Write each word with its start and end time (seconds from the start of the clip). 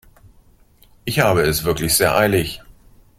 Ich 1.05 1.19
habe 1.19 1.41
es 1.43 1.63
wirklich 1.63 1.93
sehr 1.95 2.17
eilig. 2.17 2.59